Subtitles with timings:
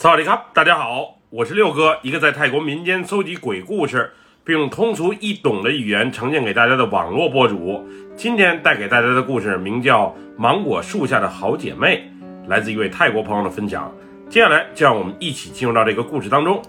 [0.00, 4.10] 萨瓦迪卡，大家好，我是六哥，一个在泰国民间搜集鬼故事，
[4.42, 7.86] 并用通俗易懂的语言呈现给大家的网络博主。
[8.16, 10.06] 今天带给大家的故事名叫
[10.38, 12.10] 《芒果树下的好姐妹》，
[12.48, 13.94] 来自一位泰国朋友的分享。
[14.26, 16.62] 接下来就让我们一起进入到这个故事当中。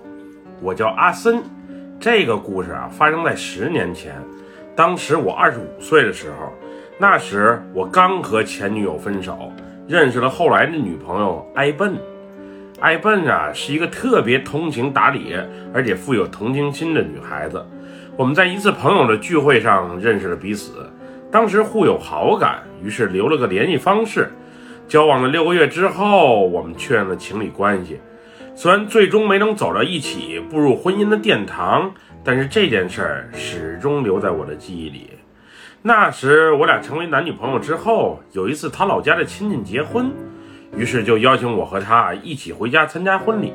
[0.61, 1.41] 我叫阿森，
[2.01, 4.13] 这个故事啊发生在十年前，
[4.75, 6.51] 当时我二十五岁的时候，
[6.97, 9.53] 那时我刚和前女友分手，
[9.87, 11.95] 认识了后来的女朋友埃笨。
[12.81, 15.35] 艾笨啊，是一个特别通情达理，
[15.71, 17.63] 而且富有同情心的女孩子。
[18.17, 20.91] 我们在一次朋友的聚会上认识了彼此，
[21.31, 24.31] 当时互有好感，于是留了个联系方式。
[24.87, 27.99] 交往了六个月之后，我们确认了情侣关系。
[28.55, 35.11] 虽然最终没能走到一起，步入婚姻的殿堂，但是这件事儿始终留在我的记忆里。
[35.83, 40.11] 那时我俩成为男女朋友之后，有一次他老家的亲戚结婚。
[40.75, 43.53] 于是就邀请我和他一起回家参加婚礼，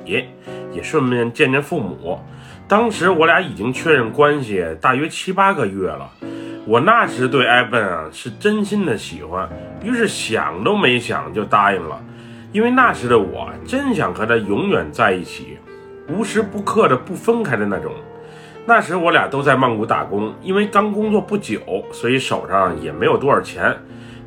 [0.73, 2.21] 也顺便见见父母。
[2.69, 6.11] 当时我俩已经确认关系大约七八个月了。
[6.67, 9.49] 我那时对艾文啊是真心的喜欢，
[9.85, 12.03] 于是想都没想就答应了。
[12.53, 15.59] 因为那时的我真想和他永远在一起，
[16.09, 17.93] 无时不刻的不分开的那种。
[18.65, 21.61] 那时我俩都在曼谷打工，因为刚工作不久，
[21.93, 23.77] 所以手上也没有多少钱。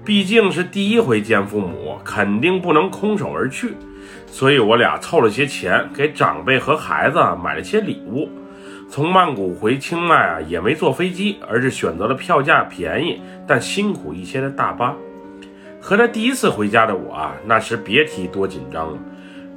[0.06, 3.76] 毕竟是第一回见父母，肯定不能空手而去，
[4.26, 8.28] 所以我俩凑了些钱，给长辈和孩子买了些礼物。
[8.90, 14.96] 从曼谷回清迈啊，也没坐飞机，而是选择了票价便宜但辛苦一些的大巴。
[15.80, 18.98] 和他第一次回家的我啊，那时别提多紧张了。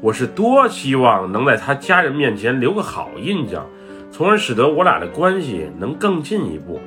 [0.03, 3.67] 我是多希望能在他家人面前留个好印象，
[4.11, 6.79] 从而使得我俩的关系能更进一步。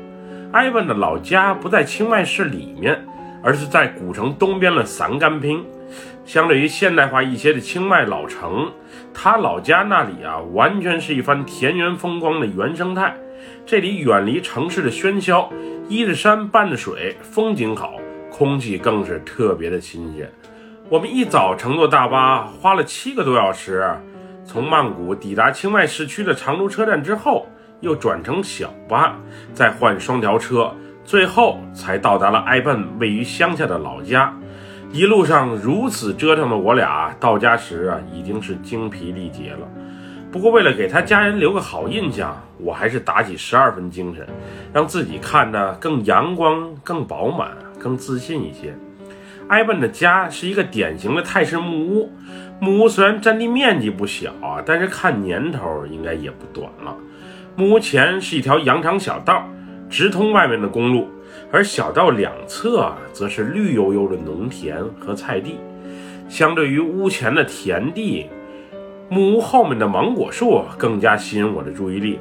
[0.51, 3.03] 艾文的老家不在清迈市里面。
[3.45, 5.63] 而是在古城东边的散干坪，
[6.25, 8.71] 相对于现代化一些的清迈老城，
[9.13, 13.15] 他老家那里啊，完全是一番田园风光的原生态。
[13.63, 15.47] 这里远离城市的喧嚣，
[15.87, 17.93] 依着山伴着水，风景好，
[18.31, 20.27] 空气更是特别的新鲜。
[20.89, 23.87] 我们一早乘坐大巴，花了七个多小时，
[24.43, 27.47] 从曼谷抵达清迈市区的长途车站之后，
[27.81, 29.15] 又转乘小巴，
[29.53, 30.73] 再换双条车。
[31.05, 34.35] 最后才到达了埃笨位于乡下的老家，
[34.91, 39.67] 一路上如此折腾的我俩，到家时啊已经是精疲力竭了。
[40.31, 44.25] 不过为了给他家人留个好印象，我还是打起十二分精神，
[44.73, 48.75] 让自己看得更阳光、更饱满、更自信一些。
[49.49, 52.11] 埃笨的家是一个典型的泰式木屋，
[52.59, 56.97] 木屋虽然占地面积不小啊，但是看年头应该也不短了。
[57.55, 59.47] 木屋前是一条羊肠小道。
[59.89, 61.07] 直通外面的公路，
[61.51, 65.57] 而小道两侧则是绿油油的农田和菜地。
[66.27, 68.27] 相对于屋前的田地，
[69.09, 72.19] 木屋后面的芒果树更加吸引我的注意力。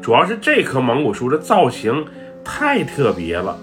[0.00, 2.04] 主要是这棵芒果树的造型
[2.42, 3.56] 太特别了。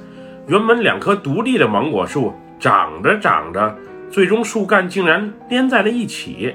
[0.48, 3.76] 原本两棵独立的芒果树，长着长着，
[4.10, 6.54] 最终树干竟然连在了一起，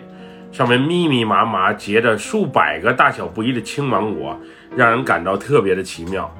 [0.50, 4.38] 上面密密麻麻结着数百个大小不一的青芒果，
[4.76, 6.32] 让人感到特别的奇妙。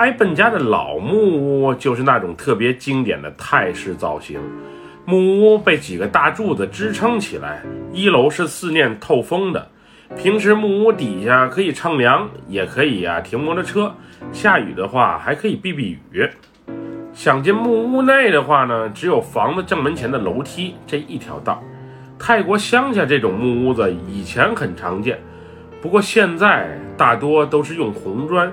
[0.00, 4.40] 埃本家的老木屋就是那种特别经典的泰式造型，
[5.04, 7.62] 木屋被几个大柱子支撑起来，
[7.92, 9.68] 一楼是四面透风的，
[10.16, 13.94] 平时木屋底下可以乘凉，也可以呀停摩托车，
[14.32, 16.26] 下雨的话还可以避避雨。
[17.12, 21.62] 想进木屋内的话呢，只有房子正门前的楼梯这一条道。
[22.18, 25.20] 泰国乡下这种木屋子以前很常见，
[25.82, 28.50] 不过现在大多都是用红砖。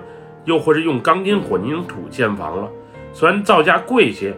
[0.48, 2.70] 又或者用钢筋混凝土建房了，
[3.12, 4.34] 虽然造价贵些，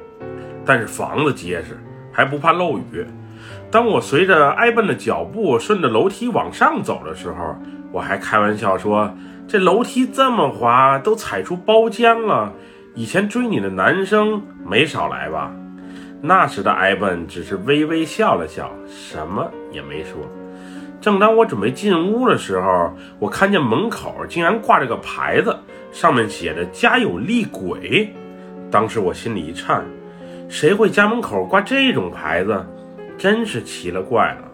[0.66, 1.78] 但是房子结实，
[2.12, 3.06] 还不怕漏雨。
[3.70, 7.56] 当我随着埃笨的脚步顺着楼梯往上走的时候，
[7.92, 9.14] 我还开玩笑说
[9.48, 12.52] ：“这楼梯这么滑，都踩出包浆了。
[12.96, 15.54] 以前追你的男生没少来吧？”
[16.22, 20.18] 那时的埃笨只是微微笑了笑，什么也没说。
[21.00, 25.56] 正当我准备进屋的时候，我看见门口竟然挂着个牌子，
[25.92, 28.14] 上面写着“家有厉鬼”。
[28.72, 29.84] 当时我心里一颤，
[30.48, 32.66] 谁会家门口挂这种牌子？
[33.18, 34.46] 真是奇了怪了。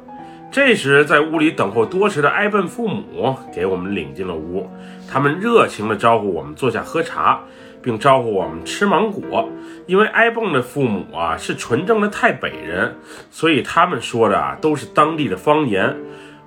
[0.52, 4.70] 这时，在屋里等候多时的埃笨父母给我们领进了屋，
[5.12, 7.42] 他们热情地招呼我们坐下喝茶，
[7.81, 9.50] 并招呼我们吃芒果。
[9.86, 12.96] 因为埃笨的父母啊是纯正的泰北人，
[13.30, 15.94] 所以他们说的啊都是当地的方言。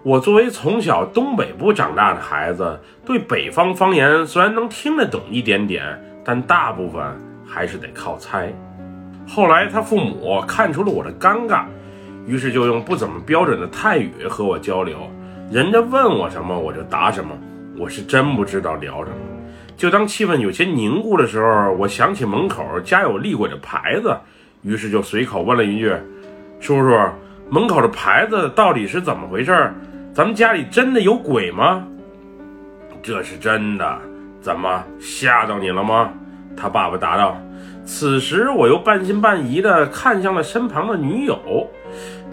[0.09, 5.85] 我作为从小东北部长大的孩子，对北方方言虽然能听得懂一点点，
[6.25, 7.05] 但大部分
[7.47, 8.51] 还是得靠猜。
[9.27, 11.65] 后来他父母看出了我的尴尬，
[12.27, 14.97] 于是就用不怎么标准的泰语和我交流。
[15.53, 17.37] 人家问我什么，我就答什么。
[17.79, 19.17] 我是真不知道聊什么。
[19.77, 24.17] 就当气氛有些凝固的时候，我想起门口家有厉鬼的牌子，
[24.63, 25.93] 于是就随口问了一句
[26.61, 26.99] ：“叔叔，
[27.51, 29.71] 门口的牌子到底是怎么回事？
[30.19, 31.87] 咱们家里真的有鬼吗？”
[33.01, 33.99] 这是真的。
[34.41, 36.11] 怎么吓到你了吗？
[36.57, 37.41] 他爸爸答道。
[37.85, 41.71] 此时我又半信半疑地看向了身旁的女友，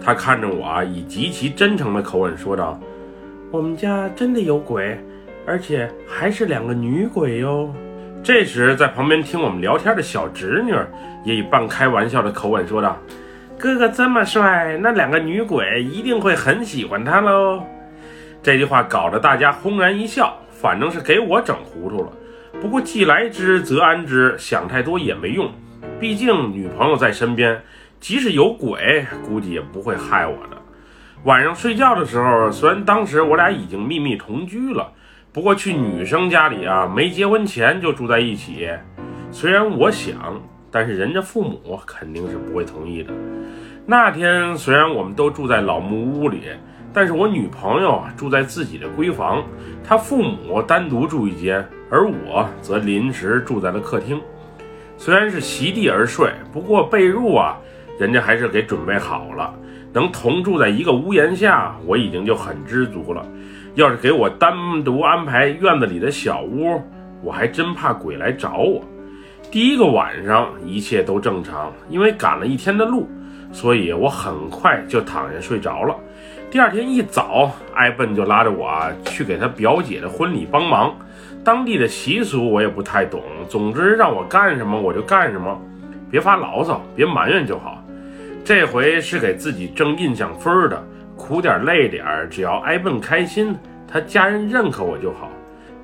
[0.04, 2.76] 他看着我啊，以极其真诚的口吻说道
[3.52, 4.98] ：“我们家真的有鬼，
[5.46, 7.72] 而且还是两个女鬼哟。”
[8.20, 10.74] 这时，在旁边听我们聊天的小侄女
[11.24, 12.98] 也以半开玩笑的口吻说道
[13.56, 17.62] ：“哥哥这么帅，那两个女鬼一定会很喜欢他喽。”
[18.46, 22.12] 这句话搞得大家轰然一笑，反正是给我整糊涂了。
[22.60, 25.50] 不过既来之则安之，想太多也没用。
[25.98, 27.60] 毕竟女朋友在身边，
[27.98, 30.56] 即使有鬼，估计也不会害我的。
[31.24, 34.92] 晚上睡觉的时候，虽然当时我俩已经秘密同居了，
[35.32, 38.68] 不过去女生家里啊，没结婚前就住在一起。
[39.32, 40.40] 虽然我想，
[40.70, 43.12] 但是人家父母肯定是不会同意的。
[43.86, 46.42] 那天虽然我们都住在老木屋里。
[46.96, 49.44] 但是我女朋友住在自己的闺房，
[49.84, 54.18] 她父母单独住一间，而我则临时住在了客厅。
[54.96, 57.58] 虽然是席地而睡，不过被褥啊，
[58.00, 59.54] 人家还是给准备好了。
[59.92, 63.22] 能同住在一个屋檐下，我已经就很知足了。
[63.74, 66.82] 要是给我单独安排院子里的小屋，
[67.22, 68.82] 我还真怕鬼来找我。
[69.50, 73.06] 第一个晚上一切都正常，因为赶了一天的路，
[73.52, 75.94] 所以我很快就躺下睡着了。
[76.48, 80.94] 第二天一早，艾笨就拉着我去给他表姐的婚礼帮忙。
[81.44, 85.60] 当地的习俗我也不太懂，总之让我干什么我就干什么，
[86.08, 87.82] 别发牢骚，别埋怨就好。
[88.44, 90.80] 这回是给自己挣印象分的，
[91.16, 93.56] 苦点累点，只要艾笨开心，
[93.88, 95.28] 他家人认可我就好。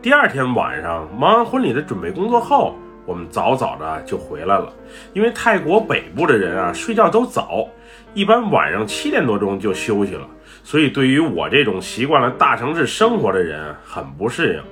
[0.01, 4.73] 第二天晚上忙完婚礼的准备工作后，我们早早的就回来了，
[5.13, 7.67] 因为泰国北部的人啊睡觉都早，
[8.15, 10.27] 一般晚上七点多钟就休息了。
[10.65, 14.63] 所以，对于我这种习惯了大城市生活的人，很不适应。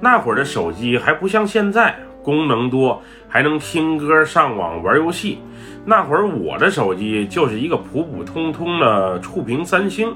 [0.00, 5.38] 那会儿的手机还不像现在功能多，还能听歌、上网、玩游戏。
[5.84, 10.14] 那会儿我的手机就是一个普普通通的触屏三星，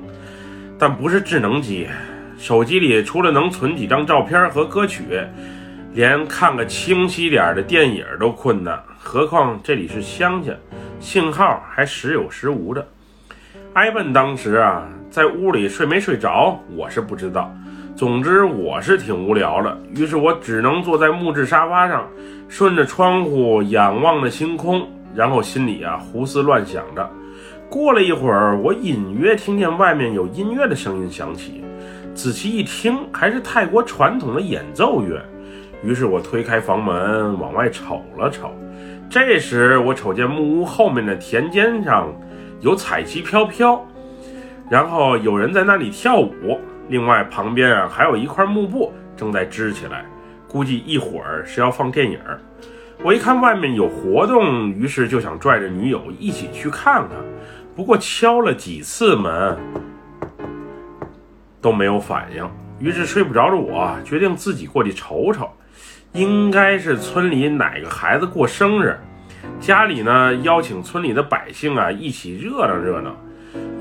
[0.78, 1.88] 但不是智能机。
[2.38, 5.02] 手机里除了能存几张照片和歌曲，
[5.94, 8.78] 连看个清晰点的电影都困难。
[8.98, 10.52] 何况这里是乡下，
[11.00, 12.86] 信号还时有时无的。
[13.72, 14.86] 艾文当时啊。
[15.12, 17.54] 在屋里睡没睡着，我是不知道。
[17.94, 22.08] 总之我是挺无聊的，于是我只能坐在木质沙发上，
[22.48, 27.06] 顺着窗户仰望着星空，然后心里啊胡思乱想着。
[27.68, 31.62] 过了一会儿，我隐约听见外面有音乐的声音响起，
[32.14, 35.22] 仔细一听，还是泰国传统的演奏乐。
[35.84, 38.50] 于是我推开房门往外瞅了瞅，
[39.10, 42.08] 这时我瞅见木屋后面的田间上
[42.62, 43.86] 有彩旗飘飘。
[44.72, 46.58] 然后有人在那里跳舞，
[46.88, 50.02] 另外旁边啊还有一块幕布正在支起来，
[50.48, 52.18] 估计一会儿是要放电影。
[53.02, 57.10] 我一看外面有活动，于是就想拽着女友一起去看看。
[57.76, 59.58] 不过敲了几次门
[61.60, 65.50] 都没有反应，于是睡不着的我决定自己过去瞅瞅。
[66.12, 68.98] 应该是村里哪个孩子过生日，
[69.60, 73.14] 家里呢邀请村里的百姓啊一起热闹热闹。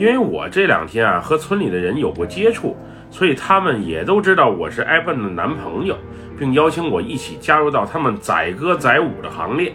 [0.01, 2.75] 因为我这两天啊和村里的人有过接触，
[3.11, 5.95] 所以他们也都知道我是艾笨的男朋友，
[6.39, 9.71] 并邀请我一起加入到他们载歌载舞的行列。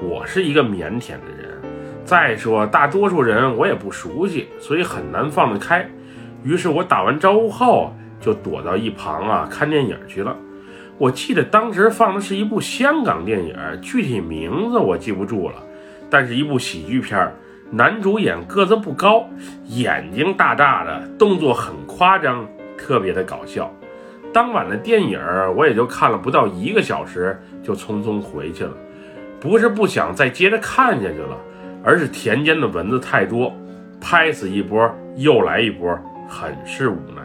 [0.00, 1.60] 我是一个腼腆的人，
[2.04, 5.84] 再说大多数人我也不熟悉，所以很难放得开。
[6.44, 10.36] 于是我打完招呼后就躲到一旁啊看电影去了。
[10.98, 15.56] 我记得当时放的是一部香港电影，具体名字我记不住了，
[16.08, 17.34] 但是一部喜剧片儿。
[17.70, 19.28] 男主演个子不高，
[19.66, 22.46] 眼睛大大的，动作很夸张，
[22.78, 23.70] 特别的搞笑。
[24.32, 25.20] 当晚的电影
[25.54, 28.72] 我也就看了不到一个小时，就匆匆回去了。
[29.38, 31.36] 不是不想再接着看下去了，
[31.84, 33.54] 而是田间的蚊子太多，
[34.00, 35.94] 拍死一波又来一波，
[36.26, 37.22] 很是无奈。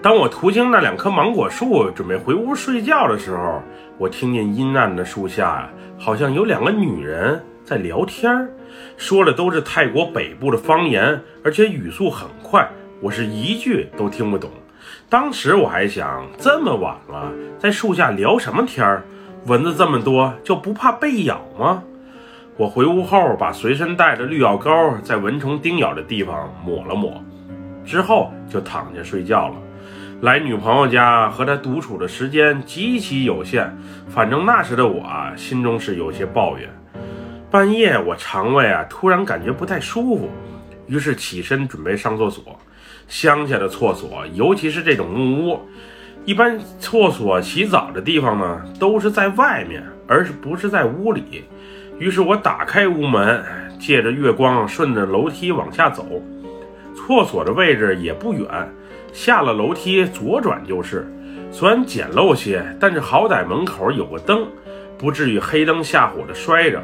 [0.00, 3.60] 当我途经那两棵芒果树，准备回屋睡觉的时候，
[3.98, 7.38] 我听见阴暗的树下，好像有两个女人。
[7.64, 8.46] 在聊天
[8.96, 12.68] 说的都是泰国北部的方言，而且语速很快，
[13.00, 14.50] 我是一句都听不懂。
[15.08, 19.02] 当时我还想，这么晚了，在树下聊什么天儿？
[19.46, 21.82] 蚊子这么多，就不怕被咬吗？
[22.56, 27.22] 我回屋后，把随身带的绿药膏在蚊虫叮咬的地方抹了抹，
[27.84, 29.56] 之后就躺下睡觉了。
[30.20, 33.76] 来女朋友家和她独处的时间极其有限，
[34.08, 35.04] 反正那时的我，
[35.36, 36.68] 心中是有些抱怨。
[37.54, 40.28] 半夜我肠胃啊突然感觉不太舒服，
[40.88, 42.58] 于是起身准备上厕所。
[43.06, 45.60] 乡下的厕所，尤其是这种木屋，
[46.24, 51.44] 一般厕所洗澡的地方呢都是在外面，而是不是在屋里。
[52.00, 53.44] 于是我打开屋门，
[53.78, 56.04] 借着月光顺着楼梯往下走。
[56.96, 58.48] 厕所的位置也不远，
[59.12, 61.06] 下了楼梯左转就是。
[61.52, 64.44] 虽然简陋些，但是好歹门口有个灯，
[64.98, 66.82] 不至于黑灯瞎火的摔着。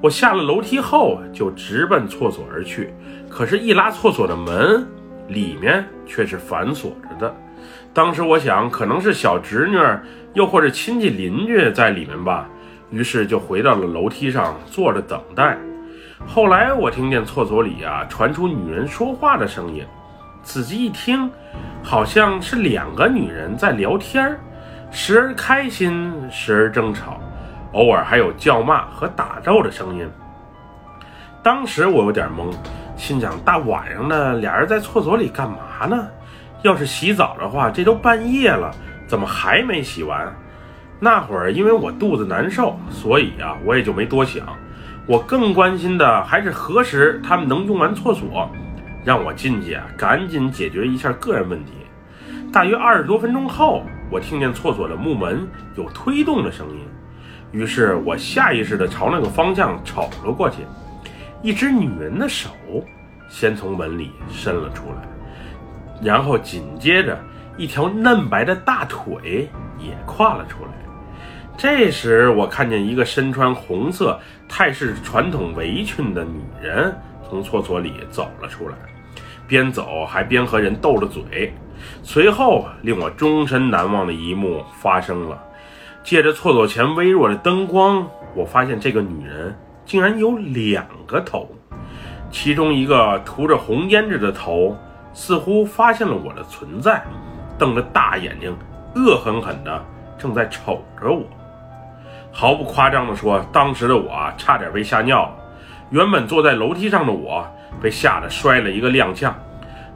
[0.00, 2.94] 我下了楼梯后就直奔厕所而去。
[3.28, 4.86] 可是，一拉厕所的门，
[5.28, 7.34] 里面却是反锁着的。
[7.92, 9.76] 当时我想，可能是小侄女，
[10.34, 12.48] 又或者亲戚邻居在里面吧。
[12.90, 15.58] 于是就回到了楼梯上坐着等待。
[16.26, 19.84] 后来我听见厕所里啊传出女人说话的声音，
[20.42, 21.30] 仔细一听，
[21.82, 24.34] 好像是两个女人在聊天
[24.90, 27.20] 时而开心，时而争吵，
[27.72, 30.08] 偶尔还有叫骂和打斗的声音。
[31.42, 32.52] 当时我有点懵，
[32.96, 36.08] 心想大晚上的俩人在厕所里干嘛呢？
[36.62, 38.74] 要是洗澡的话，这都半夜了，
[39.06, 40.34] 怎么还没洗完？
[40.98, 44.44] 那会儿因为我肚子难受，所以啊，我也就没多想。
[45.06, 48.50] 我更关心的还是何时他们能用完厕所，
[49.04, 51.72] 让我进去啊，赶紧解决一下个人问题。
[52.52, 55.46] 大约二十多分钟后，我听见厕所的木门
[55.76, 56.80] 有推动的声音，
[57.52, 60.58] 于是我下意识地朝那个方向瞅了过去。
[61.42, 62.50] 一只女人的手
[63.28, 65.08] 先从门里伸了出来，
[66.02, 67.18] 然后紧接着
[67.56, 70.70] 一条嫩白的大腿也跨了出来。
[71.56, 76.96] 这时，我看见一个身穿红色泰式传统围裙的女人
[77.28, 78.76] 从厕所里走了出来，
[79.46, 81.52] 边走还边和人斗着嘴。
[82.02, 85.40] 随后，令我终身难忘的一幕发生了。
[86.02, 91.48] 借着厕所前微弱的灯光，我发现这个女人竟然有两个头，
[92.30, 94.76] 其中一个涂着红胭脂的头
[95.12, 97.02] 似乎发现了我的存在，
[97.58, 98.56] 瞪着大眼睛，
[98.94, 99.84] 恶狠狠地
[100.16, 101.24] 正在瞅着我。
[102.30, 105.34] 毫不夸张地说，当时的我，差点被吓尿。
[105.90, 107.46] 原本坐在楼梯上的我，
[107.80, 109.32] 被吓得摔了一个踉跄。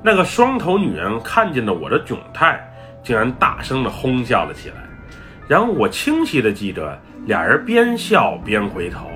[0.03, 2.61] 那个双头女人看见了我的窘态，
[3.03, 4.77] 竟然大声地哄笑了起来。
[5.49, 9.09] 然后我清晰地记着，俩人边笑边回头，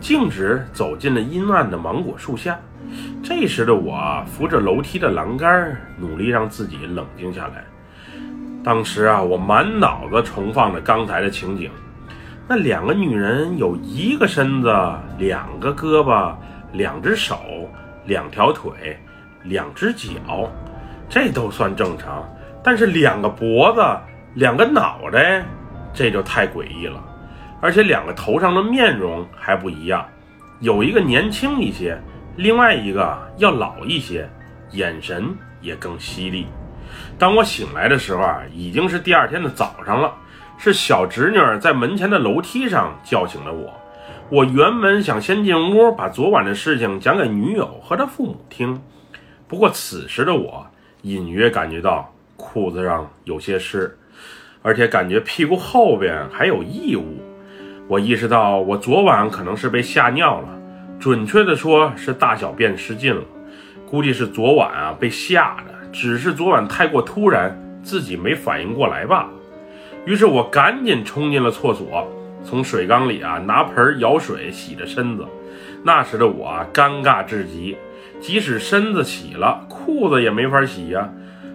[0.00, 2.58] 径直走进了阴暗的芒果树下。
[3.22, 7.64] 这时的我扶着楼梯的栏杆，努力让自己冷静下来。
[8.62, 11.70] 当时啊，我满脑子重放着刚才的情景。
[12.46, 14.68] 那两个女人有一个身子，
[15.18, 16.34] 两个胳膊，
[16.72, 17.38] 两只手，
[18.06, 18.98] 两条腿，
[19.44, 20.50] 两只脚，
[21.08, 22.22] 这都算正常。
[22.62, 23.82] 但是两个脖子，
[24.34, 25.44] 两个脑袋，
[25.94, 27.02] 这就太诡异了。
[27.60, 30.06] 而且两个头上的面容还不一样，
[30.60, 31.98] 有一个年轻一些，
[32.36, 34.28] 另外一个要老一些，
[34.72, 36.46] 眼神也更犀利。
[37.18, 40.12] 当我醒来的时候啊，已经是第二天的早上了。
[40.56, 43.72] 是小侄女在门前的楼梯上叫醒了我。
[44.30, 48.80] 我原本想先进屋把昨晚的事情讲给女友和她父母听，
[49.48, 50.64] 不过此时的我
[51.02, 53.98] 隐约感觉到裤子上有些湿，
[54.66, 57.18] 而且感觉屁股后边还有异物。
[57.86, 60.48] 我意识到我昨晚可能是被吓尿了，
[60.98, 63.20] 准确的说是大小便失禁了。
[63.86, 69.28] 估计是昨晚啊被吓的，只是昨晚太过突然，自己没反应过来罢了。
[70.06, 72.10] 于是我赶紧冲进了厕所，
[72.42, 75.26] 从水缸里啊拿盆舀水洗着身子。
[75.82, 77.76] 那时的我尴尬至极，
[78.18, 81.06] 即使身子洗了，裤子也没法洗呀，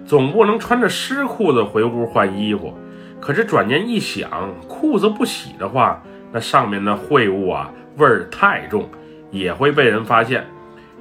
[0.06, 2.78] 总不能穿着湿裤子回屋换衣服。
[3.22, 4.30] 可是转念一想，
[4.68, 8.90] 裤子不洗的话，那上面的秽物啊味儿太重，
[9.32, 10.48] 也会被人发现。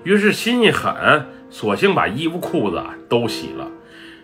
[0.03, 3.67] 于是心一狠，索性把衣服裤子都洗了。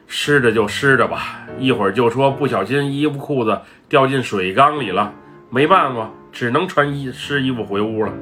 [0.07, 3.59] 湿着就湿着吧，一会儿就说不小心衣服裤子
[3.89, 5.13] 掉进水缸里了，
[5.49, 8.13] 没办法，只能穿衣湿衣服回屋了。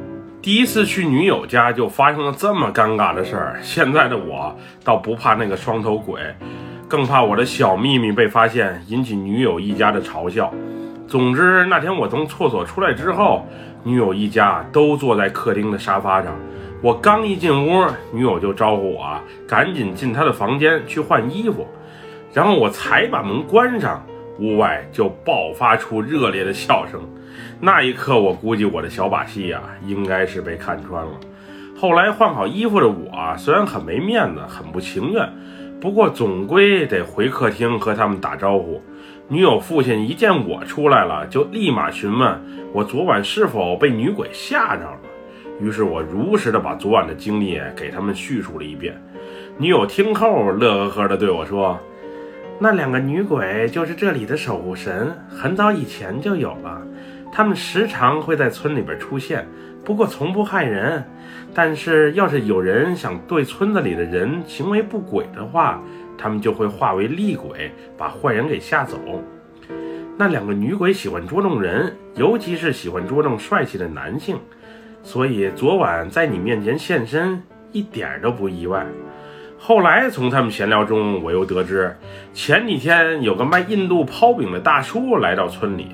[0.41, 6.21] 第一次去女友家就发生了这么尴尬的事儿，现在的我倒不怕那个双头鬼，
[6.93, 10.53] 更怕我的小秘密被发现，引起女友一家的嘲笑。
[11.09, 13.47] 总之那天我从厕所出来之后，
[13.83, 16.35] 女友一家都坐在客厅的沙发上。
[16.83, 19.19] 我刚一进屋，女友就招呼我
[19.49, 21.67] 赶紧进她的房间去换衣服，
[22.35, 24.05] 然后我才把门关上，
[24.39, 27.01] 屋外就爆发出热烈的笑声。
[27.59, 31.13] 那一刻，我估计我的小把戏呀，应该是被看穿了。
[31.75, 35.27] 后来换好衣服的我，虽然很没面子，很不情愿，
[35.83, 38.81] 不过总归得回客厅和他们打招呼。
[39.27, 42.41] 女友父亲一见我出来了，就立马询问
[42.73, 45.01] 我昨晚是否被女鬼吓着了。
[45.61, 48.95] 于是我如实的把昨晚的经历给他们叙述了一遍。
[49.59, 51.77] 女友听后乐呵呵的对我说
[52.61, 56.81] ：“那两个女鬼就是这里的守护神，很早以前就有了。
[57.33, 59.45] 他们时常会在村里边出现，
[59.85, 61.05] 不过从不害人。
[61.55, 65.83] 但是要是有人想对村子里的人行为不轨的话，
[66.17, 68.99] 他们就会化为厉鬼，把坏人给吓走。
[70.17, 74.39] 那两个女鬼喜欢捉弄人，尤其是喜欢捉弄帅气的男性。”
[75.05, 77.43] 所以昨晚在你面前现身
[77.73, 78.87] 一点都不意外。
[79.59, 81.97] 后来从他们闲聊中，我又得知，
[82.33, 85.89] 前几天有个卖印度泡饼的大叔来到村里，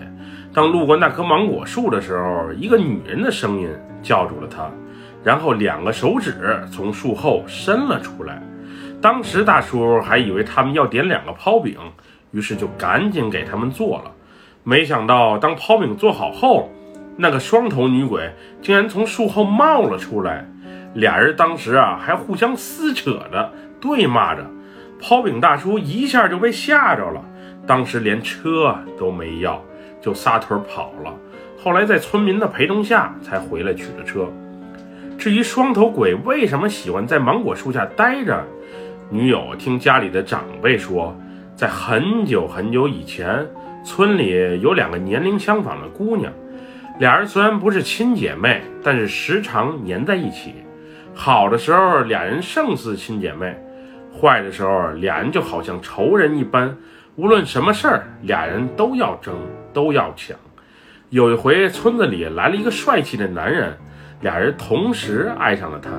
[0.52, 3.68] 当路过那棵芒果树的时候，一个女人的声音
[4.02, 4.70] 叫住了他，
[5.22, 6.34] 然后两个手指
[6.70, 8.42] 从树后伸了出来。
[9.00, 11.76] 当时大叔还以为他们要点两个泡饼，
[12.32, 14.10] 于是就赶紧给他们做了。
[14.64, 16.70] 没想到当泡饼做好后，
[17.16, 20.44] 那个双头女鬼竟然从树后冒了出来，
[20.94, 24.44] 俩人当时啊还互相撕扯着，对骂着。
[25.00, 27.24] 泡饼大叔一下就被吓着了，
[27.66, 29.62] 当时连车都没要，
[30.00, 31.14] 就撒腿跑了。
[31.62, 34.26] 后来在村民的陪同下才回来取的车。
[35.18, 38.40] 至于双头鬼为什么喜欢在芒果树下待着，
[39.10, 41.12] 女友听家里的长辈说，
[41.56, 43.44] 在很久很久以前，
[43.84, 46.32] 村里有两个年龄相仿的姑娘。
[47.00, 50.54] 俩人虽然不是亲姐妹，但是时常黏在一起。
[51.14, 53.54] 好的时候，俩人胜似亲姐妹；
[54.16, 56.76] 坏的时候，俩人就好像仇人一般。
[57.16, 59.34] 无论什么事儿，俩人都要争，
[59.72, 60.36] 都要抢。
[61.10, 63.76] 有一回，村子里来了一个帅气的男人，
[64.20, 65.90] 俩人同时爱上了他。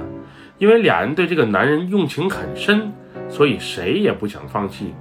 [0.57, 2.91] 因为俩人对这个男人用情很深，
[3.29, 4.93] 所以谁也不想放弃。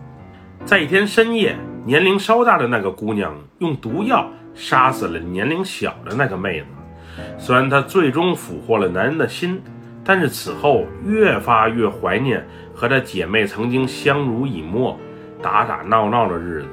[0.65, 4.29] 在一天深夜，年龄稍大的那个姑娘用毒药。
[4.55, 6.66] 杀死了年龄小的那个妹子，
[7.38, 9.62] 虽然她最终俘获了男人的心，
[10.03, 14.99] 但是此后越发越怀念和她姐妹曾经相濡以沫、
[15.40, 16.71] 打打闹闹的日子。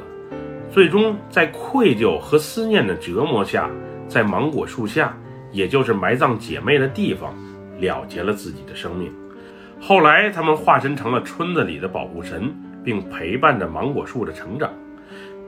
[0.71, 3.69] 最终在愧疚和思念的折磨下，
[4.07, 5.15] 在芒果树下，
[5.55, 7.33] 也就是埋葬姐妹的地方，
[7.79, 9.09] 了结了自己的生命。
[9.79, 14.69] 后来，他们化身成了村子里的保护神，并陪伴着芒果树的成长。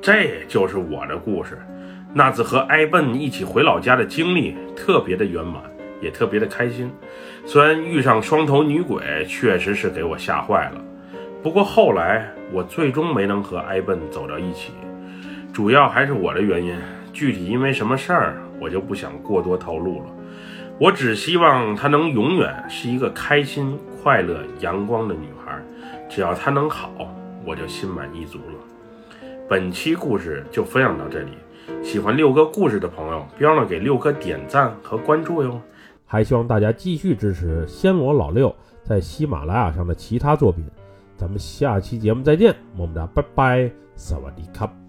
[0.02, 1.60] 这就是我的故事。
[2.14, 5.62] 那次和埃笨一起回老家的经历特别的圆满，
[6.02, 6.90] 也特别的开心。
[7.46, 10.82] 虽然遇上双头女鬼确实是给我吓坏了，
[11.44, 14.72] 不过后来我最终没能和埃笨走到一起，
[15.52, 16.74] 主要还是我的原因。
[17.12, 20.06] 具体因为什么事儿，我就不想过多透露了。
[20.80, 25.60] 我只希望她能永远是一个开心、快乐、阳光的女孩。
[26.10, 26.92] 只要她能好，
[27.46, 29.26] 我就心满意足了。
[29.50, 31.32] 本期故事就分享到这里。
[31.84, 35.60] 喜欢六哥故事的朋友，别忘了给六哥点赞和关注哟！
[36.06, 40.64] 还希望大家继续支持暹罗老六在喜马拉雅上的其他作品。
[41.18, 44.87] 咱们下期节目再见，么么哒，拜拜，萨瓦迪卡。